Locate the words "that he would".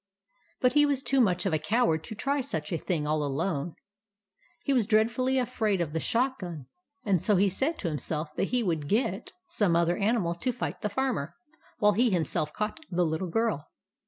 8.35-8.87